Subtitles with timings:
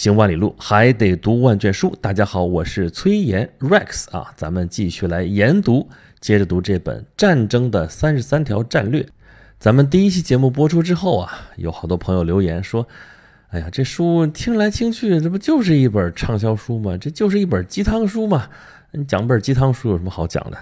[0.00, 1.94] 行万里路，还得读万卷书。
[2.00, 5.86] 大家好，我是崔岩 Rex 啊，咱们继续来研读，
[6.22, 9.02] 接着读这本《战争的三十三条战略》。
[9.58, 12.88] 咱们第一期节目播出之后啊，有好多朋友留言说
[13.52, 16.96] ：“哎呀，这书听来听去，这不就是一本畅销书吗？
[16.96, 18.48] 这就是一本鸡汤书嘛？
[18.92, 20.56] 你讲本鸡汤书有什么好讲的？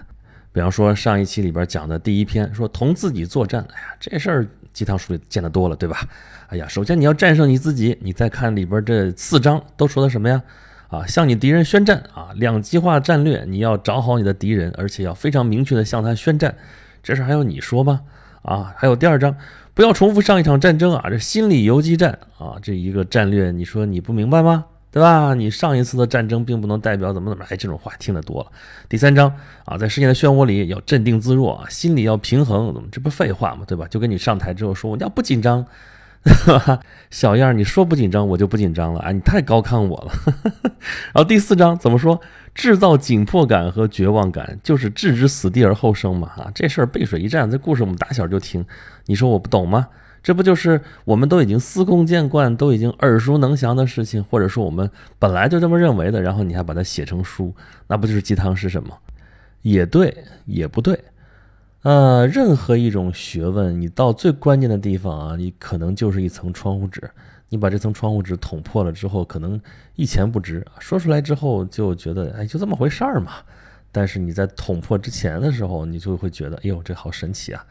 [0.50, 3.64] 比方说上一期里边讲的第一篇，说同自己作战。
[3.72, 6.00] 哎呀，这事儿鸡汤书里见得多了，对吧？
[6.48, 7.96] 哎呀，首先你要战胜你自己。
[8.00, 10.42] 你再看里边这四章都说的什么呀？
[10.88, 16.54] 啊，向你敌人宣战啊，两极化战略，你要找好你的敌人，而且要非常明确的向他宣战。
[17.02, 18.00] 这事还要你说吗？”
[18.40, 19.36] 啊，还有第二章，
[19.74, 21.10] 不要重复上一场战争啊！
[21.10, 24.64] 这心理游击战啊，这一个战略，你说你不明白吗？
[24.90, 25.34] 对吧？
[25.34, 28.50] 你上一次的战争并不能代表怎么怎么，哎，这种话听得多了。
[28.88, 29.30] 第三章
[29.66, 33.64] 啊，在事件的漩涡里要镇定自若啊，心里要平衡，怎么这不废话吗？
[33.66, 33.86] 对吧？
[33.90, 35.66] 就跟你上台之后说，我要不紧张。
[37.10, 39.12] 小样儿，你说不紧张，我就不紧张了啊！
[39.12, 40.12] 你太高看我了。
[41.14, 42.20] 然后第四章怎么说？
[42.54, 46.28] 制造紧迫感和绝望感，就是置之死地而后生嘛！
[46.36, 48.64] 啊，这事儿背水一战，这故事我们打小就听。
[49.06, 49.88] 你说我不懂吗？
[50.20, 57.54] 这不就是我们都已经司空见惯、都已经耳熟能详的事情，或者说我们本来就这么认为的，然后你还把它写成书，
[57.86, 58.92] 那不就是鸡汤是什么？
[59.62, 60.98] 也对，也不对。
[61.82, 67.08] 呃，任何一种学问，你到最关键的地方啊，你可能就是一层窗户纸。
[67.50, 69.58] 你把这层窗户纸捅破了之后，可能
[69.94, 70.66] 一钱不值。
[70.80, 73.32] 说出来之后就觉得，哎，就这么回事儿嘛。
[73.92, 77.64] 但是你在捅破之前的时候，你就会觉得，哎呦，这好神奇啊。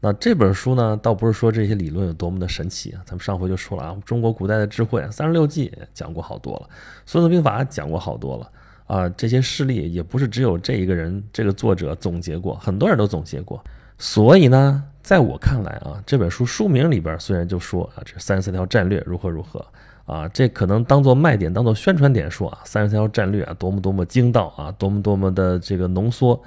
[0.00, 3.02] 那这本书呢，倒不是说这些理论有多么的神奇啊。
[3.04, 6.68] 咱们上回就说了啊，中国古代的智慧，三十六计讲过好多了，
[7.04, 8.48] 孙子兵法讲过好多了。
[8.88, 13.62] 啊，这些事例也不是只有这一个人，这个作者总结过，很多人都总结过。
[13.98, 19.62] 所以呢，在我看来啊，这本书书名里边虽然就说啊，这三十三条战略如何如何
[20.06, 26.40] 啊，这可能当做卖点，当做宣传点说啊，三十三条战略啊，多么多么精到啊，多么多么的这个浓缩。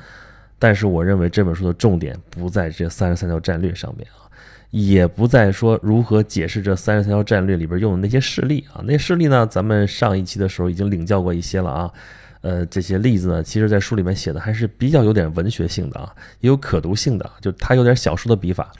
[0.57, 4.25] 但是我认为这本书的重点不在这三十三条战略上面啊，
[4.71, 11.91] 也不在说如何解释这三十三条战略里边用的那些事例啊，那些事例呢，咱们上一期的时候已经领教过一些了啊。
[12.41, 18.71] 呃，这些例子呢，其实，在书里面写的还是比较有点文学性的啊，也有可读性的，就它有点小说的笔法，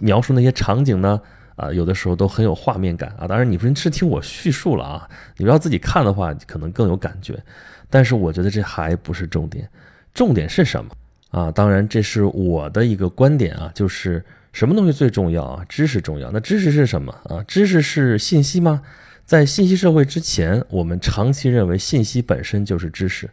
[0.00, 1.20] 描述那些场景呢，
[1.56, 3.26] 啊，有的时候都很有画面感啊。
[3.26, 5.08] 当然，你不是听我叙述了啊，
[5.38, 7.42] 你要自己看的话，可能更有感觉。
[7.88, 9.66] 但是，我觉得这还不是重点，
[10.12, 10.90] 重点是什么
[11.30, 11.50] 啊？
[11.50, 15.64] 当然，这是我的一个观点啊，就是什么东西最重要啊？
[15.66, 16.30] 知识重要。
[16.30, 17.42] 那知识是什么啊？
[17.48, 18.82] 知识是信息吗？
[19.28, 23.28] 在信息社会之前，我们长期认为信息本身就是知识，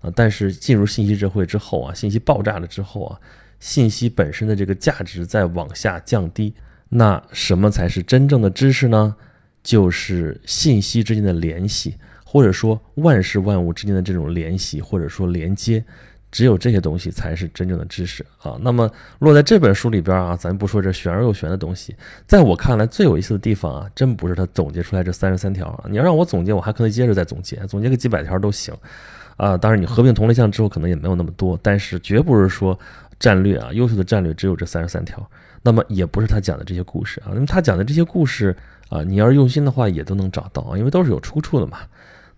[0.00, 3.18] 啊，但是进入信息社会之后啊，信息爆炸了之后啊，
[3.58, 6.54] 信息本身的这个价值在往下降低。
[6.88, 9.16] 那什么才是真正的知识呢？
[9.60, 15.84] 就是信息之间的联系，或者说万事万物之间的这种联系，或者说连接。
[16.30, 18.56] 只有这些东西才是真正的知识啊！
[18.60, 21.96] 那么落在这本书里边啊，咱不说这玄而又玄的东西，
[22.26, 25.84] 在我看来最有意思的地方啊，真不是他总结出来这三十三条啊！
[25.88, 28.72] 你要让我总结，我还可以接着再总结，总结个几百条都行
[29.36, 29.56] 啊！
[29.56, 32.78] 当然，你合并同类项之后，可能也没有那么多，但是绝不是说
[33.18, 35.28] 战略啊，优秀的战略只有这三十三条。
[35.62, 38.56] 那么也不是他讲的这些故事啊，那么他讲的这些故事
[38.88, 41.78] 啊，你要是用心的话，也都能找到啊，因为都是有出处的嘛。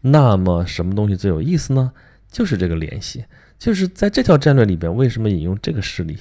[0.01, 1.93] 那么什么东西最有意思呢？
[2.31, 3.25] 就是这个联系。
[3.63, 6.19] 就是在这条战略里边，为什么引用这个事例？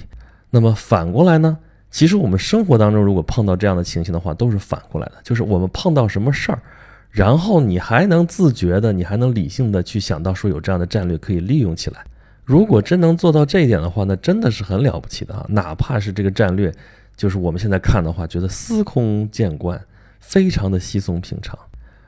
[0.48, 1.58] 那么反过来呢？
[1.90, 5.14] 其实我们生活当中如果碰到这样的情形的话，都是反过来的。
[5.24, 6.62] 就是我们碰到什么事儿，
[7.10, 12.04] 然后你还能自觉的，你还能理性的去想到说有这样的战略可以利用起来。
[12.44, 15.44] 如果真能做到这一点的话，那真的是很了不起的啊！
[15.48, 16.72] 哪怕是这个战略，
[17.16, 19.84] 就是我们现在看的话，觉得司空见惯，
[20.20, 21.58] 非常的稀松平常。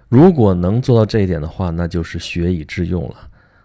[0.09, 3.17] 如果能做到这一点的话，那就是学以致用了。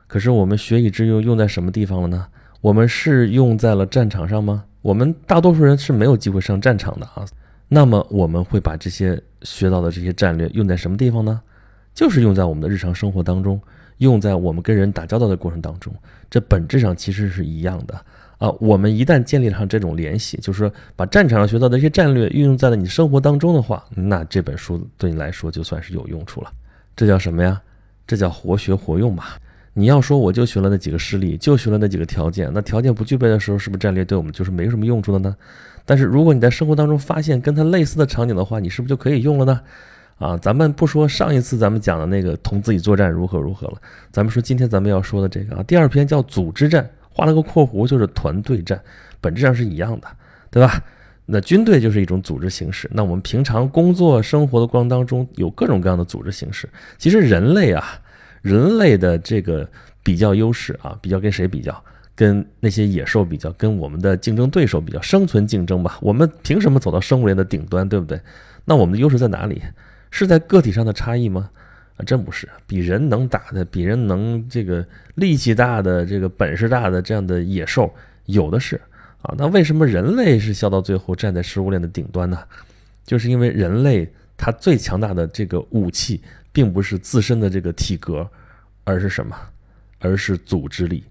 [0.09, 2.25] 可是我们学以致用用在什么地方了呢？
[2.61, 4.65] 我们是用在了战场上吗？
[4.81, 7.23] 我们大多数人是没有机会上战场的啊。
[7.67, 11.39] 那么我们会把这些学到的这些战略用在什么地方呢？
[11.93, 13.61] 就是用在我们的日常生活当中，
[13.99, 15.93] 用在我们跟人打交道的过程当中。
[16.27, 17.93] 这本质上其实是一样的
[18.39, 18.49] 啊。
[18.59, 26.51] 我们一旦建立上这种联系，就是说把战场上学到的一些战略运用在了你生活当中的话，那这本书对你来说就算是有用处了。
[26.95, 27.61] 这叫什么呀？
[28.07, 29.25] 这叫活学活用嘛。
[29.79, 35.33] 你要说我就学了那几个事例，就学了那几个条件，那条件不具备的时候，是不是战略对我们就是没什么用处的呢？
[35.85, 39.61] 但是如果你在生活当中发现跟它类似的场景的话，你是不是就可以用了呢？
[40.17, 43.75] 啊，咱们不说上一次咱们讲的那个同自己作战如何如何了，
[44.11, 48.77] 咱们说今天咱们要说的这个啊，第二篇叫组织战，画了个括弧就是团队战，
[49.21, 50.07] 本质上是一样的，
[50.51, 50.83] 对吧？
[51.25, 52.89] 那军队就是一种组织形式。
[52.91, 56.67] 那我们平常工作生活的过程当中，有各种各样的组织形式。
[56.97, 57.85] 其实人类啊，
[58.41, 59.69] 人类的这个
[60.03, 61.83] 比较优势啊，比较跟谁比较？
[62.15, 65.97] 跟那些野兽比较，跟我们的竞争对手比较，生存竞争吧。
[66.01, 68.19] 我们凭什么走到生物链的顶端，对不对？
[68.65, 69.61] 那我们的优势在哪里？
[70.11, 71.49] 是在个体上的差异吗？
[71.95, 72.49] 啊，真不是。
[72.67, 77.89] 比人能打的，比人能这个力气大的，这个本事大的这样的野兽
[78.25, 78.75] 有的是。
[79.21, 82.37] 啊，那为什么人类是笑到最后站在食物链的顶端呢？
[83.05, 88.29] 就是因为人类它最强大的这个武器，并不是自身的这个体格，
[88.83, 89.35] 而是什么？
[89.99, 91.03] 而是组织力。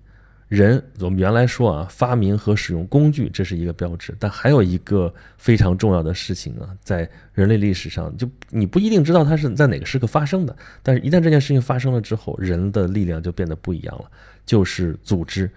[0.49, 4.15] 人，我们原来说啊，发明和使用工具，这是一个标志。
[4.19, 14.11] 但还有一个非常重要的事情啊，在人类历史上，就你不一定知道它是在哪个时刻发生的，但是一旦这件事情发生了之后，人的力量就变得不一样了，
[14.47, 15.51] 就是组织。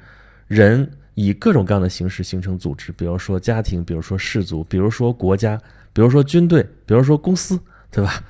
[0.48, 0.90] 人。
[1.14, 5.62] 以各种各样的形式形成组织，比如说家庭，比如说氏族，比如说国家，
[5.92, 7.60] 比如说军队，比如说公司，
[7.92, 8.24] 对吧？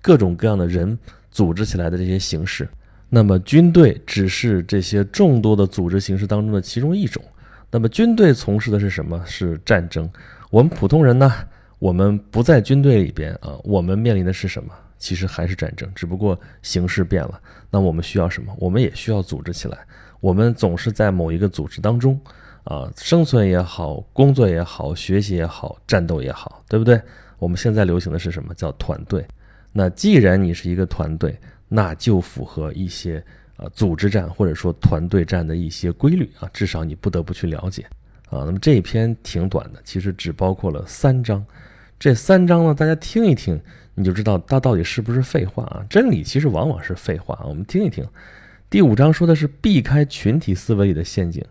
[0.00, 0.98] 各种各样的人
[1.30, 2.68] 组织起来的这些形式，
[3.08, 7.22] 那么军队只是这些众多的组织形式当中的其中一种。
[7.70, 9.22] 那么军队从事的是什么？
[9.26, 10.10] 是战争。
[10.50, 11.32] 我们普通人呢？
[11.78, 14.74] 我们不在军队里边啊，我们面临的是什么？
[14.98, 17.40] 其实还是战争，只不过形式变了。
[17.70, 18.54] 那我们需要什么？
[18.58, 19.78] 我们也需要组织起来。
[20.20, 22.20] 我们总是在某一个组织当中，
[22.64, 27.00] 啊，生存也好，工作也好，学习也好，战斗也好，对不对？
[27.38, 29.24] 我们现在流行的是什么叫团队？
[29.72, 31.38] 那既然你是一个团队，
[31.68, 33.22] 那就符合一些
[33.56, 37.86] 啊组织战或者说团队战的一些规律啊，至少你不得不去了解
[38.28, 38.42] 啊。
[38.44, 41.44] 那么这一篇挺短的，其实只包括了三章，
[41.98, 43.60] 这三章呢，大家听一听，
[43.94, 45.86] 你就知道它到底是不是废话啊？
[45.88, 48.04] 真理其实往往是废话啊，我们听一听。
[48.68, 51.44] 第五章说的是避开群体思维里的陷阱，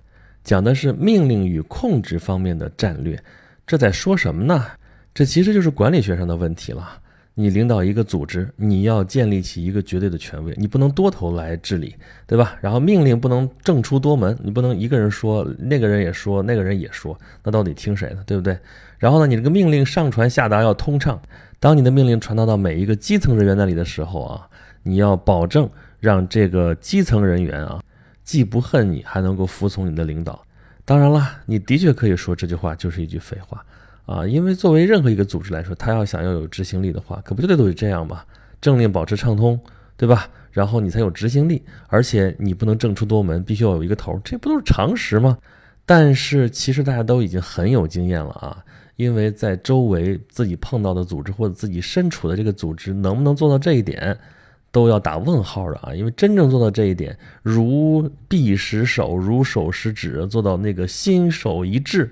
[0.44, 3.21] 讲的是命令与控制方面的战略。
[3.66, 4.66] 这在说什么呢？
[5.13, 7.00] 这其实就是管理学上的问题了。
[7.39, 11.95] 你领导一个组织，你要建立起一个绝对的权威，你不能多头来治理，
[12.27, 12.57] 对吧？
[12.59, 18.57] 然后命令不能正出多门，你不能一个人说，那个人也说，那个人也说，那到底听谁的，对不对？
[18.97, 21.18] 然后呢，你这个命令上传下达要通畅。
[21.59, 24.47] 当你的命令传达到每一个基层人员那里的时候啊，
[24.83, 25.69] 你要保证。
[26.01, 27.83] 让这个基层人员啊，
[28.24, 30.42] 既不恨你，还能够服从你的领导。
[30.85, 33.62] 当然了，你的确可以说这句话就是一句废话
[34.09, 38.23] 啊，因为作为任何一个组织来说，他要想要有执行力的话，可不就得都是这样吗？
[38.59, 39.59] 政令保持畅通，
[39.95, 40.27] 对吧？
[40.51, 45.38] 然后你才有执行力，而且你不能政出多门，必须要有一个头，这不都是常识吗？
[45.85, 48.57] 但是其实大家都已经很有经验了啊，
[48.95, 54.17] 因为在周围自己碰到的组织或者自己身处的这个组织，能不能做到这一点？
[54.71, 62.11] 都要打问号的啊，因为真正做到这一点，如臂使手，如手使指，做到那个心手一致，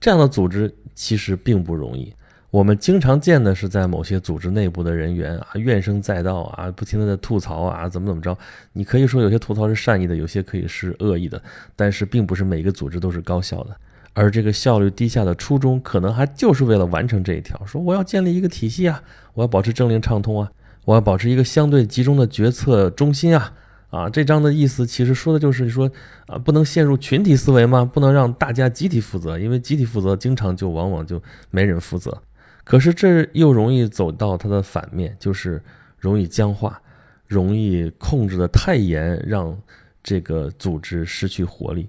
[0.00, 2.12] 这样的组织其实并不容易。
[2.50, 8.36] 我们经常见的是在某些组织内部的人员啊，怨声载道啊，不停的在吐槽啊，怎么怎么着。
[8.72, 11.40] 你可以说有些吐槽是善意的，有些可以是恶意的，
[11.76, 13.76] 但是并不是每个组织都是高效的。
[14.14, 19.02] 而这个效率低下的初衷，可能还就是为了完成这一条，说我要建立一个体系啊，
[19.34, 20.50] 我要保持政令畅通啊。
[20.86, 23.52] 我要保持一个相对集中的决策中心啊
[23.90, 24.10] 啊！
[24.10, 25.90] 这章的意思其实说的就是说
[26.26, 27.84] 啊，不能陷入群体思维吗？
[27.84, 32.22] 不能让大家集体负责，因为集体负责经常就往往就没人负责。
[32.64, 35.62] 可是这又容易走到它的反面，就是
[35.98, 36.80] 容易僵化，
[37.26, 39.56] 容易控制的太严，让
[40.02, 41.88] 这个组织失去活力。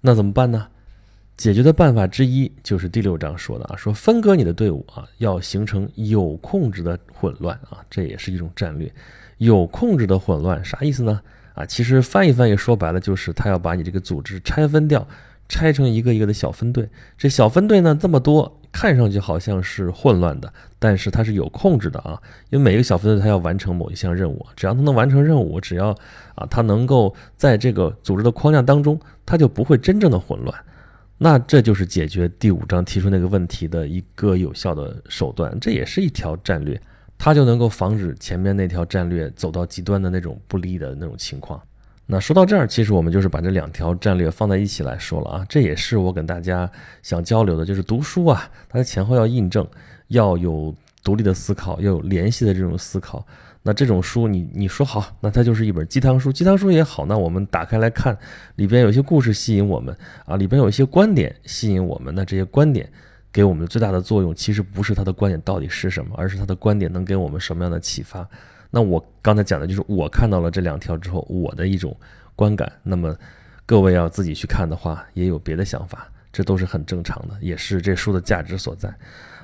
[0.00, 0.66] 那怎么办呢？
[1.36, 8.90] 解决的办法之一就是第六章说的啊，说分割你的队伍啊，要形成有控制的混乱啊，这也是一种战略。
[9.38, 11.20] 有控制的混乱啥意思呢？
[11.54, 15.06] 啊，其实翻译翻译说白了就是他要把你这个组织拆分掉，
[15.48, 16.88] 拆成一个一个的小分队。
[17.16, 25.88] 这小分队呢这么多，看上去好像是混乱的，但是它是有控制的啊，因为每一个小分队它要完成某一项任务，只要它能完成任务，只要
[26.34, 30.54] 啊它能够在这个组织的框架当中，它就不会真正的混乱。
[31.16, 36.78] 那这就是解决第五章提出那个问题的一个有效的手段，这也是一条战略，
[37.18, 41.60] 它就能够防止前面那条战略走到极端的那种不利的那种情况。
[42.06, 46.70] 那说到这儿，其实我们就是把这两条战略放在一起来说了啊，这也是我跟大家
[47.02, 49.66] 想交流的，就是读书啊，它的前后要印证，
[50.08, 53.26] 要有独立的思考，要有联系的这种思考。
[53.60, 56.32] 那这种书，你你说好，那它就是一本鸡汤书。
[56.32, 58.16] 鸡汤书也好，那我们打开来看，
[58.54, 59.92] 里边有些故事吸引我们
[60.26, 62.14] 啊，里边有一些观点吸引我们。
[62.14, 62.88] 那这些观点
[63.36, 68.26] 给我们的最大的作用，其实不是他的观点到底是什么，而是他的观点能给我们什么样的启发。
[68.70, 71.94] 那我刚才讲的就是我看到了这两条之后，我的一种
[72.34, 72.72] 观感。
[72.82, 73.14] 那么
[73.66, 76.08] 各位要自己去看的话，也有别的想法。
[76.32, 78.88] 这都是很正常的，也是这书的价值所在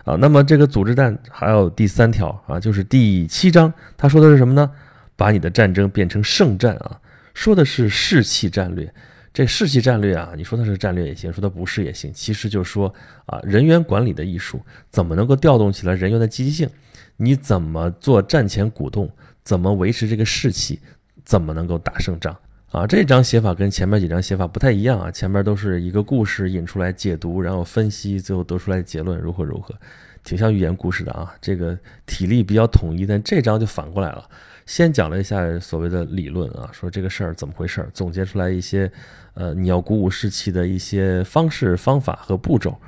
[0.04, 0.16] 啊。
[0.16, 4.70] 那么这个组织战还有第三条啊，就是第七章，他说的是什么呢？
[5.16, 6.98] 把你的战争变成圣战啊，
[7.34, 8.90] 说的是士气战略。
[9.32, 12.92] 这士气战略啊，你说它是战略也行，说它不是也行，其实就是说
[13.26, 14.60] 啊，人员管理的艺术，
[14.90, 16.68] 怎么能够调动起来人员的积极性？
[17.16, 19.10] 你怎么做战前鼓动？
[19.42, 20.78] 怎么维持这个士气？
[21.24, 22.36] 怎么能够打胜仗？
[22.70, 29.74] 啊，这张写法跟前面几张写法不太一样啊，前面都是一个故事引出来解读，然后分析，最后得出来结论如何如何，
[30.24, 31.34] 挺像寓言故事的啊。
[31.40, 34.28] 这个体力比较统一，但这张就反过来了。
[34.64, 38.90] 先讲了一下所谓的理论啊，说这个事儿怎么回事儿，总结出来一些，
[39.34, 42.78] 呃，你要鼓舞士气的一些方式、方法和步骤，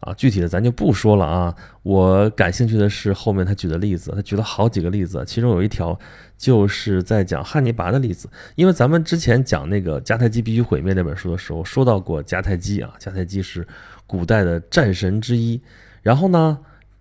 [0.00, 1.54] 啊，具体的咱就不说了啊。
[1.82, 5.96] 我感兴趣的是后面他举的例子，他举了好几个例子，其中有一条
[6.38, 13.68] 就是在讲汉尼拔的例子，因为咱们之前讲那个迦太基必须毁灭那本书的时候，说到过迦太基啊，迦太基是
[14.06, 15.60] 古代的战神之一，
[16.00, 16.58] 然后呢。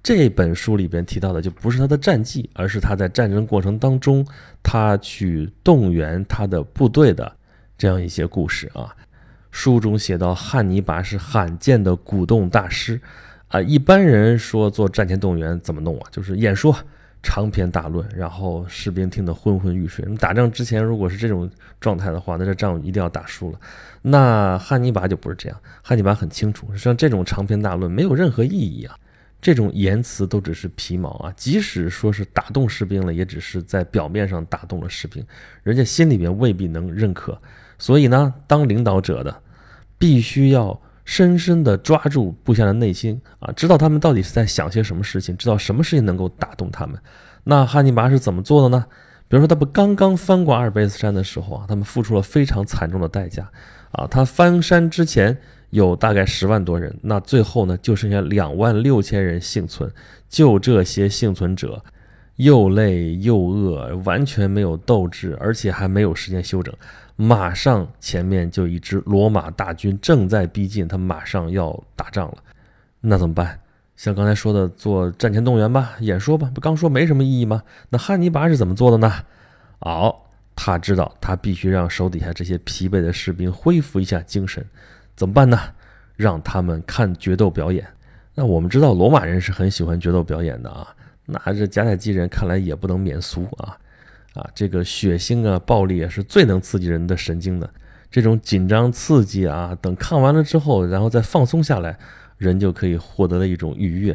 [0.08, 4.26] 这本书里边提到的就不是他的战绩，而是他在战争过程当中，
[4.64, 7.30] 他去动员他的部队的
[7.78, 8.96] 这样一些故事啊。
[9.52, 13.02] 书中写到，汉尼拔是罕见的鼓动大师
[13.50, 13.60] 啊。
[13.60, 16.08] 一般人说做战前动员怎么弄啊？
[16.10, 16.74] 就是演说
[17.22, 20.06] 长篇大论，然后士兵听得昏昏欲睡。
[20.16, 23.60] 打仗之前如果是这种状态的话，那这仗一定要打输了。
[24.02, 28.98] 那汉尼拔就不是这样，汉尼拔很清楚，像这种长篇大论没有任何意义啊。
[29.39, 31.32] 这种言辞都只是皮毛啊！
[31.38, 35.24] 即使说是打动士兵了，也只是在表面上打动了士兵，
[35.62, 37.39] 人家心里边未必能认可。
[37.77, 39.41] 所以呢，当领导者的
[40.00, 47.00] 必须要深深地抓住部下的内心啊，知道他们到底是在想些什么事情，知道什么事情能够打动他们。
[47.44, 48.86] 那汉尼拔是怎么做的呢？
[49.27, 53.51] 比如说，他不刚刚翻过阿尔卑斯山的时候啊，他们付出了非常惨重的代价
[53.91, 54.08] 啊。
[54.08, 55.38] 他翻山之前。
[55.70, 59.92] 有大概十万多人，那最后呢，就剩下两万六千人幸存。
[60.30, 61.84] 就这些幸存者，
[62.36, 66.74] 又累又饿，完全没有斗志，而且还没有时间休整。
[67.16, 72.38] 马上前面就一支罗马大军正在逼近，他马上要打仗了。
[73.02, 73.60] 那怎么办？
[73.96, 77.64] 像刚才说的，做战前动员吧，演说吧，不刚说没什么意义吗？
[77.90, 79.12] 那汉尼拔是怎么做的呢？
[79.80, 80.16] 哦，
[80.56, 84.64] 他知道他必须让手底下这些疲惫的士兵恢复一下精神。
[85.18, 85.60] 怎么办呢？
[86.16, 87.86] 让他们看决斗表演。
[88.34, 90.88] 那我们知道罗马人是很喜欢决斗表演的啊。
[91.26, 93.78] 那这迦太基人看来也不能免俗啊
[94.34, 94.50] 啊！
[94.56, 97.70] 这个血腥啊、暴力啊，是最能刺激人的神经的。
[98.10, 101.98] 这种紧张刺激啊，等看完了之后，然后再放松下来，
[102.38, 104.14] 人就可以获得了一种愉悦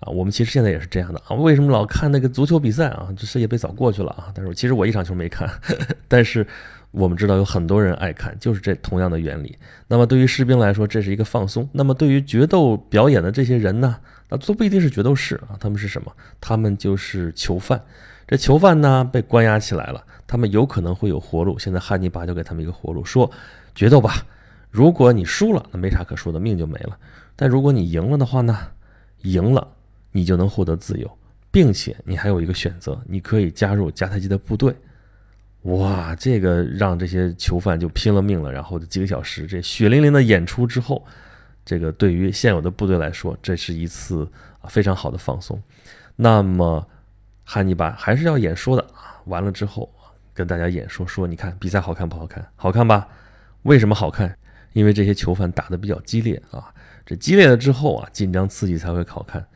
[0.00, 0.08] 啊。
[0.08, 1.34] 我们其实现在也是这样的啊。
[1.34, 3.08] 为什么老看那个足球比赛啊？
[3.16, 4.30] 这世界杯早过去了啊。
[4.34, 5.50] 但是其实我一场球没看，
[6.08, 6.46] 但是。
[6.92, 9.58] 我们知道有很多人爱看，就是这同样的原理。
[9.88, 13.96] 那么对于士兵来说，这是一个放松；那么对于决斗表演的这些人呢，
[14.28, 16.12] 那都不一定是决斗士啊，他们是什么？
[16.40, 17.82] 他们就是囚犯。
[18.28, 21.58] 这囚犯呢被关押起来了，他们有可能会有活路。
[21.58, 23.30] 现在汉尼拔就给他们一个活路，说
[23.74, 24.26] 决斗吧。
[24.70, 26.96] 如果你输了，那没啥可说的，命就没了；
[27.36, 28.56] 但如果你赢了的话呢，
[29.22, 29.66] 赢了
[30.12, 31.10] 你就能获得自由，
[31.50, 34.74] 并且你还有一个选择，你可以加入迦太基的部队。
[35.62, 41.04] 哇，这个让这些囚犯就拼了命了，然后几个小时这血淋淋的演出之后，
[41.64, 44.28] 这个对于现有的部队来说，这是一次
[44.68, 45.62] 非常好的放松。
[46.16, 46.84] 那么
[47.44, 49.88] 汉尼拔还是要演说的啊，完了之后
[50.34, 52.44] 跟大家演说说，你看比赛好看不好看？
[52.56, 53.06] 好看吧？
[53.62, 54.36] 为什么好看？
[54.72, 56.74] 因为这些囚犯打得比较激烈啊，
[57.06, 59.46] 这激烈了之后啊，紧张刺激才会好看。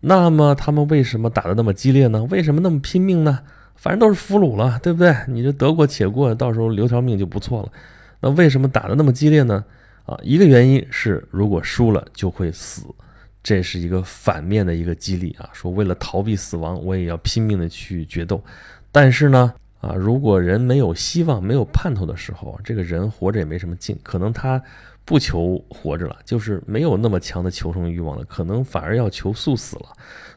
[0.00, 2.24] 那么他们为什么打得那么激烈呢？
[2.24, 3.40] 为什么那么拼命呢？
[3.76, 5.14] 反正都是俘虏了，对不对？
[5.28, 7.70] 你这得过且过，到时候留条命就不错了。
[8.20, 9.64] 那为什么打得那么激烈呢？
[10.06, 12.84] 啊，一个原因是如果输了就会死，
[13.42, 15.50] 这是一个反面的一个激励啊。
[15.52, 18.42] 说为了逃避死亡，我也要拼命的去决斗。
[18.90, 24.60] 但是呢，啊，如果人没有希望、没有盼头的时候，这个人活着也没什么劲，可能他
[25.04, 29.86] 不求活着了，就是没有那么强的求生欲望了，可能反而要求速死了。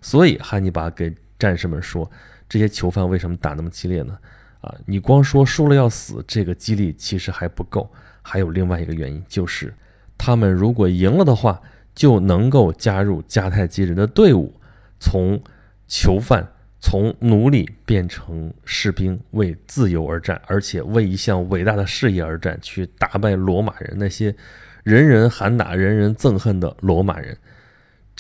[0.02, 2.10] 所以汉尼拔给战士们说。
[2.50, 4.18] 这些囚犯为什么打那么激烈呢？
[4.62, 7.90] 啊，你光说输了要死，这个激励其实还不够。
[8.22, 9.74] 还有另外一个原因，就是
[10.18, 11.62] 他们如果赢了的话，
[11.96, 14.54] 就能够加入迦太基人的队伍，
[15.00, 15.42] 从
[15.88, 16.46] 囚犯、
[16.80, 24.36] 从奴隶变成士兵，为自由而战，而且为一项伟大的事业而战，去打败罗马人那些
[24.84, 27.38] 人人喊打、人人憎恨的罗马人。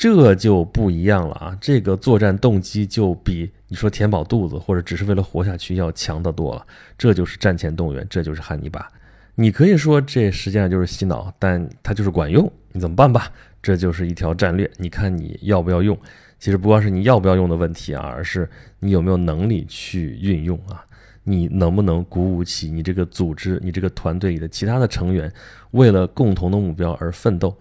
[0.02, 1.58] 这就不一样了啊！
[1.60, 6.66] 这个作战动机就比你说填饱肚子或者只是为了活下去要强得多了。
[6.98, 8.88] 这就是战前动员，这就是汉尼拔。
[9.36, 13.30] 你可以说这实际上就是洗脑，但它就是管用，你怎么办吧？
[13.62, 16.00] 这就是一条战略，你看你要不要用？
[16.40, 20.82] 其实不光是你要不要用的问题啊，而是你有没有能力去运用啊？
[21.26, 25.30] 你能不能鼓舞起你这个组织、你这个团队里的其他的成员，
[25.72, 27.54] 为了共同的目标而奋斗？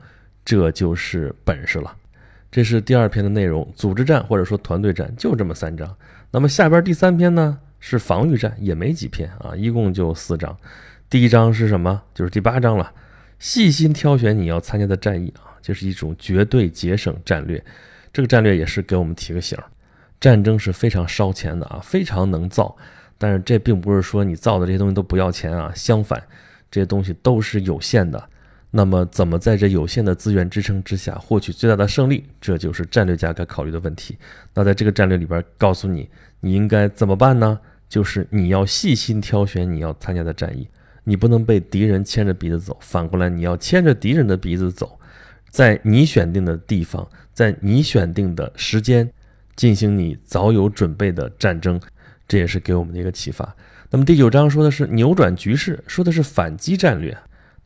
[0.45, 1.93] 这就是本事了。
[2.51, 5.97] 这是第二篇的内容，组织战或者说团队战，就这么三章。
[6.31, 10.57] 那么下边第三篇呢，是防御战，也没几篇啊，一共就四章。
[11.11, 12.03] 第一章是什么？
[12.15, 12.93] 就是第八章了，
[13.39, 17.63] 细心挑选你要参加的战役啊，这是一种绝对节省战略。
[18.13, 19.59] 这个战略也是给我们提个醒：
[20.19, 22.75] 战争是非常烧钱的啊，非常能造。
[23.19, 26.23] 但是这并不是说你造的这些东西都不要钱啊，相反，
[26.71, 28.29] 这些东西都是有限的。
[28.71, 32.25] 那么，怎么在这有限的资源支撑之下获取最大的胜利？
[32.41, 34.17] 这就是战略家该考虑的问题。
[34.53, 36.09] 那在这个战略里边，告诉你
[36.41, 37.59] 你应该怎么办呢？
[37.89, 40.69] 就是你要细心挑选你要参加的战役，
[41.05, 45.01] 你不能被敌人牵着鼻子走，反过来你要牵着敌人的鼻子走，
[45.49, 49.11] 在你选定的地方，在你选定的时间，
[49.57, 51.81] 进行你早有准备的战争。
[52.29, 53.57] 这也是给我们的一个启发。
[53.89, 57.17] 那么第九章说的是扭转局势，说的是反击战略。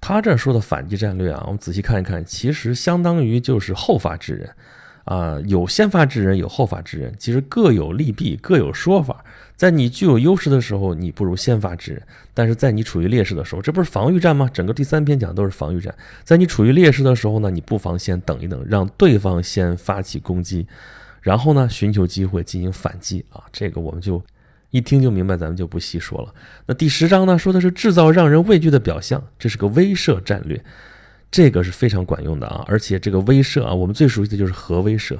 [0.02, 4.50] 他这说的反击战略啊，我们仔细看一看，其实相当于就是后发制人
[5.04, 9.24] 啊，有先发制人，有后发制人，其实各有利弊，各有说法。
[9.54, 12.02] 在你具有优势的时候，你不如先发制人；
[12.34, 14.50] 但是在你处于劣势的时候，这不是防御战吗？
[14.52, 15.94] 整个第三篇讲的都是防御战。
[16.24, 20.66] 在你处于劣势的时候呢，你不妨先等一等，让对方先发起攻击，
[21.20, 23.44] 然后呢，寻求机会进行反击啊。
[23.52, 24.20] 这个我们就。
[24.72, 26.34] 一听就明白，咱们就不细说了。
[26.66, 30.62] 那第十章呢，说的是制造让人畏惧的表象，这是个威慑战略，
[31.30, 32.64] 这个是非常管用的啊。
[32.66, 35.18] 而且这个威慑啊，我们最熟悉的就是核威慑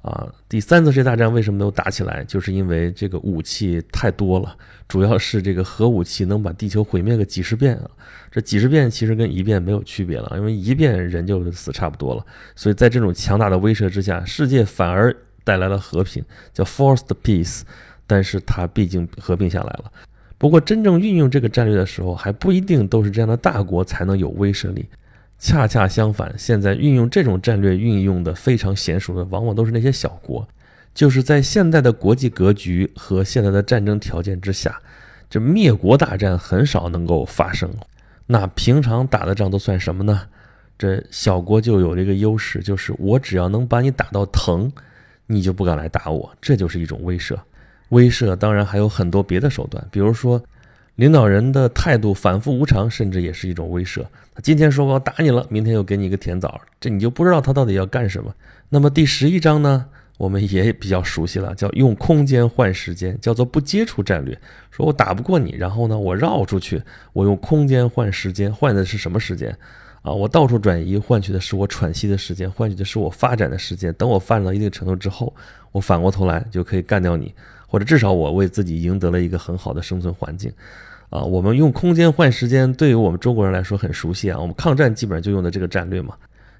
[0.00, 0.26] 啊。
[0.48, 2.24] 第三次世界大战为什么没有打起来？
[2.24, 4.56] 就是因为这个武器太多了，
[4.88, 7.90] 主要是这个核武器能把地球毁灭个几十遍啊。
[8.30, 12.24] 这几十遍其实跟一遍没有区别了，因为一遍人就死差不多了。
[12.56, 17.60] 所以在这种强大的威慑之下，世界反而带来了和平，叫 forced peace。
[18.06, 19.92] 但是它毕竟合并下来了。
[20.36, 24.86] 不过，真正运用这个战略的时候，还不一定都是这样的大国才能有威慑力。
[25.38, 30.46] 恰恰相反，现在运用这种战略运用的非常娴熟的，往往都是那些小国。
[30.94, 34.80] 就是在现代的国际格局和现在的战争条件之下，
[35.28, 37.68] 这灭国大战很少能够发生。
[38.26, 40.28] 那平常打的仗都算什么呢？
[40.78, 44.70] 这小国就有这个优势，就是我只要能把你打到疼，
[45.26, 47.36] 你就不敢来打我，这就是一种威慑。
[47.94, 50.42] 威慑当然还有很多别的手段，比如说
[50.96, 54.02] 领导人的态度反复无常，甚至也是一种威慑。
[54.34, 58.34] 他今天说我要打你了，明天又给你一个甜枣，这你就不知道他到底要干什么。
[58.68, 59.86] 那么第十一章呢，
[60.18, 64.36] 我们也比较熟悉了，叫用空间换时间，叫做不接触战略。
[64.72, 69.56] 说我打不过你，然后呢，我绕出去，我用空间换时间，换的是什么时间？
[70.04, 73.92] 啊，我到处转移，换取的是我喘息的时间，换取的是我发展的时间。
[73.94, 75.34] 等我发展到一定程度之后，
[75.72, 77.34] 我反过头来就可以干掉你。
[77.66, 80.52] 或者至少我为自己赢得了一个很好的生存环境，
[81.10, 84.38] 啊，我们用空间换时间，对于我们中国人来说很熟悉啊。
[84.38, 86.14] 我们抗战基本上就用的这个战略嘛，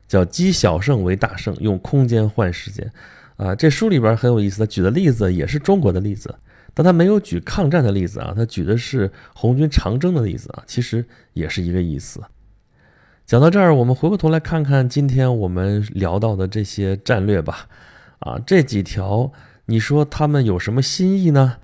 [0.09, 2.91] 叫积小胜为大胜，用空间换时间，
[3.37, 6.35] 啊，这书里边很有意思，他举的例子也是中国的例子，
[6.73, 11.05] 但他没有举抗战的例子啊，他举的是红军长征的例子啊，其实
[11.35, 12.21] 也是一个意思。
[13.27, 17.69] 讲到这儿，我们回过头来看看今天我们聊到的这些战略吧，
[18.19, 19.33] 啊，这几条。
[19.65, 21.57] 你说他们有什么新意呢？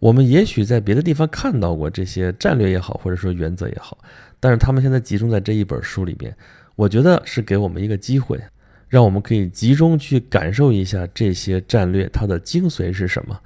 [0.00, 3.98] 我们也许在别的地方看到过这些战略也好，或者说原则也好，
[4.40, 6.36] 但是他们现在集中在这一本书里边，
[6.74, 8.40] 我觉得是给我们一个机会，
[8.88, 13.38] 让我们可以集中去感受一下这些战略它的精髓是什么，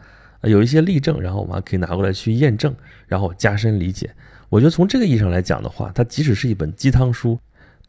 [0.45, 2.75] 有一些例证，然后我们还可以拿过来去验证，
[3.07, 4.11] 然后加深理解。
[4.49, 7.39] 我觉得从这个意义上来讲的话，它即使是一本鸡汤书，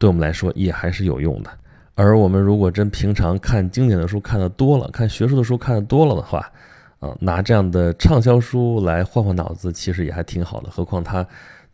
[0.02, 1.50] 对我们来说也还是有用的。
[1.94, 6.50] 而我们如果真平常看经典的书看的多了，看学术的书看的多了的话，
[6.98, 10.68] 啊，拿这样的畅销书来换换脑子，其实也还挺好的。
[10.68, 11.24] 何况他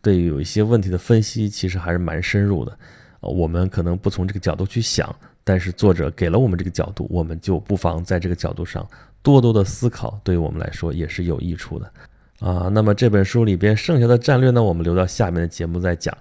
[0.02, 2.78] 对于有一些问题的分析，其实还是蛮深入的。
[3.20, 5.08] 我们可能不从这个角度去想，
[5.42, 8.86] 但是作者给了我们这个角度，我们就不妨在这个角度上
[9.22, 11.90] 多多的思考，对于我们来说也是有益处的。
[12.40, 16.14] 啊，那么这本书里边剩下的战略呢，我们留到下面的节目再讲。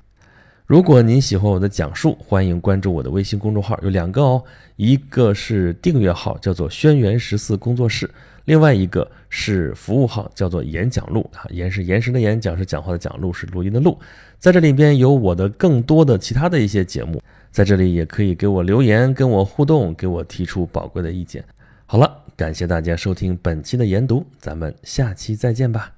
[0.67, 4.43] 如果您喜欢我的讲述，欢迎关注我的微信公众号，有两个哦，
[4.75, 8.09] 一个是订阅号，叫做“轩辕十四工作室”，
[8.43, 13.97] 另外一个是服务号，叫做“演讲录”啊，言是言时的演，讲是讲话的讲，录是录音的录，
[14.39, 21.41] 在这里边有我的更多的其他的一些节目，在这里也可以给我留言，跟我互动，给我提出宝贵的意见。
[21.85, 25.96] 好了，感谢大家收听本期的研读，咱们下期再见吧。